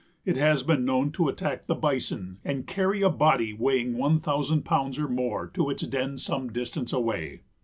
It 0.25 0.35
has 0.35 0.63
been 0.63 0.83
known 0.83 1.11
to 1.11 1.27
attack 1.27 1.67
the 1.67 1.75
bison 1.75 2.39
and 2.43 2.65
carry 2.65 3.03
a 3.03 3.09
body 3.11 3.53
weighing 3.53 3.99
one 3.99 4.19
thousand 4.19 4.63
pounds 4.63 4.97
or 4.97 5.07
more 5.07 5.45
to 5.53 5.69
its 5.69 5.83
den 5.83 6.17
some 6.17 6.51
distance 6.51 6.91
away. 6.91 7.41